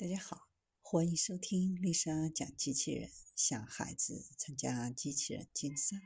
[0.00, 0.48] 大家好，
[0.80, 3.10] 欢迎收听丽莎讲机器人。
[3.34, 5.96] 想孩子参加机器人竞赛、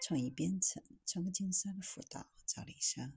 [0.00, 3.12] 创意编程、创客竞赛的辅导，找丽莎。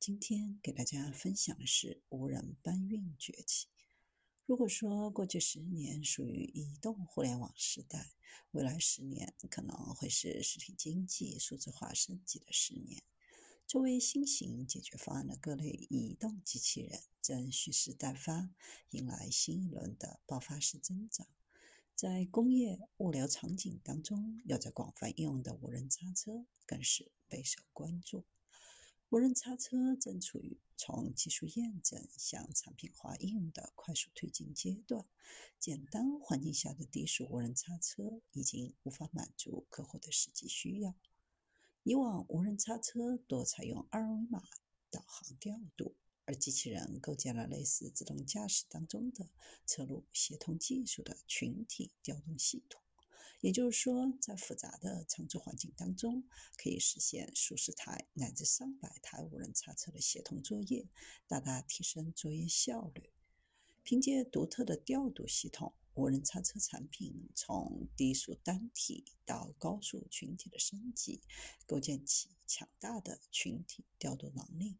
[0.00, 3.68] 今天给大家分享的是无人搬运崛起。
[4.44, 8.10] 如果说过去十年属于移动互联网时代，
[8.50, 13.04] 未来十年可能会是实体经济数字化升级的十年。
[13.66, 18.48] 作为新型解决方案的各类移动机器人正蓄势待发，
[18.90, 21.26] 迎来新一轮的爆发式增长。
[21.96, 28.24] 在工业物流场景当中，有着广泛应用的无人叉车更是备受关注。
[29.08, 35.04] 无人叉车正处于从技术验证向产品化应用的快速推进阶段。
[35.58, 40.94] 简单环境下的低速无人叉车已经无法满足客户的实际需要。
[41.88, 44.42] 以往无人叉车多采用二维码
[44.90, 45.94] 导航调度，
[46.24, 49.30] 而机器人构建了类似自动驾驶当中的
[49.64, 52.82] 车路协同技术的群体调动系统。
[53.40, 56.24] 也就是说，在复杂的场地环境当中，
[56.56, 60.88] 可以实现数十台乃至上百台无人叉车的协同作业，
[61.28, 63.10] 大大提升作业效率。
[63.84, 65.72] 凭借独特的调度系统。
[65.96, 71.22] 无人叉车产品从低速单体到高速群体的升级，
[71.64, 74.76] 构建起强大的群体调度能力。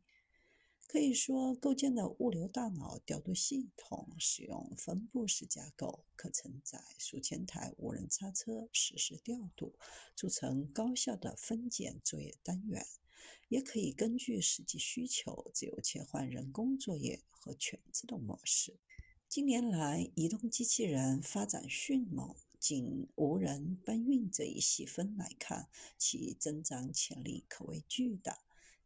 [0.86, 9.74] 可以说，构建的物流大脑调度系统使用分布式架构，可承载数千台无人叉车实时调度，
[10.14, 12.86] 组成高效的分拣作业单元。
[13.48, 18.76] 也可以根据实际需求，自由切换人工作业和全自动模式。
[19.36, 22.34] 近年来，移动机器人发展迅猛。
[22.58, 28.38] 仅无人搬运这一细分来看，其增长潜力可谓巨大。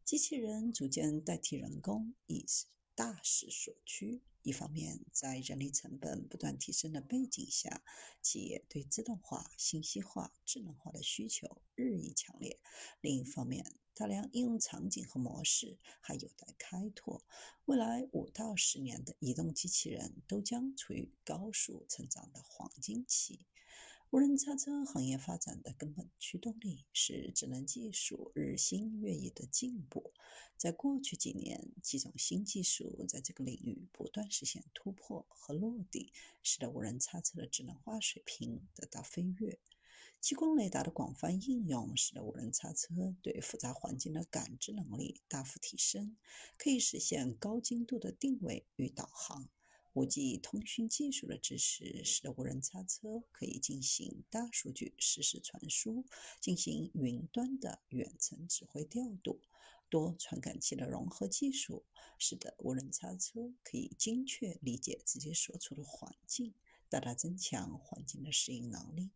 [0.03, 4.21] 机器人逐渐代替人工，已是大势所趋。
[4.43, 7.83] 一方面，在人力成本不断提升的背景下，
[8.23, 12.57] 企业对自动化、信息化、智能化的需求日益强烈；
[13.01, 17.23] 另一方面，大量应用场景和模式还有待开拓。
[17.65, 23.45] 未来五到十年的移动机器人都将处于高速成长的黄金期。
[24.09, 30.10] 无人叉车行业发展的根本驱动力是智能技术日新月异的进步。
[30.61, 36.13] 在过去几年，几种新技术在这个领域不断实现突破和落地，
[36.43, 39.57] 使得无人叉车的智能化水平得到飞跃。
[40.19, 46.15] 激光雷达的广泛应用，使得无人叉车对复杂环境的感知能力大幅提升，
[46.59, 49.49] 可以实现高精度的定位与导航。
[49.93, 56.05] 五 G 通讯技术的支持，使得无人叉车可以进行大数据实时传输，
[56.39, 59.41] 进行云端的远程指挥调度。
[59.91, 61.83] 多传感器的融合技术，
[62.17, 66.55] 使得无人叉车可以精确理解自己所处的环境，
[66.89, 69.11] 大大增强环境的适应能力。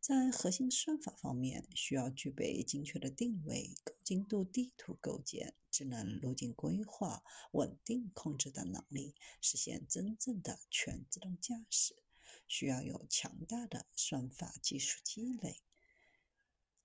[0.00, 11.96] 在核心算法方面，需要具备精确的定位、高精度地图构建、智能路径规划、稳定控制等能力，实现真正的全自动驾驶。
[12.46, 15.60] 需要有强大的算法技术积累。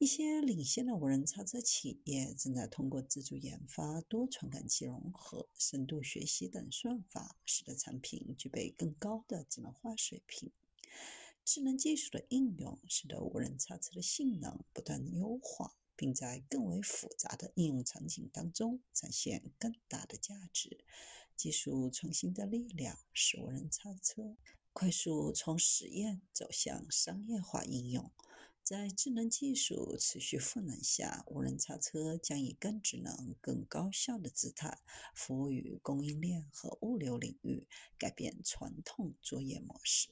[0.04, 10.52] 一些领先的无人超车企业正在通过自主研发、多传感器融合、深度学习等算法，使得产品具备更高的智能化水平。
[11.46, 20.84] 智能技术的应用，使得无人叉车的性能不断优化，并在更为复杂的应用场景当中展现更大的价值。
[21.38, 24.36] 技术创新的力量使无人叉车
[24.74, 28.12] 快速从实验走向商业化应用。
[28.64, 34.80] 在智能技术持续赋能下，无人叉车将以更智能、更高效的姿态
[35.14, 40.08] 服务于供应链和物流领域，改变传统作业模式。